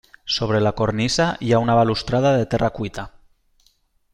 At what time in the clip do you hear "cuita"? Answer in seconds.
2.79-3.07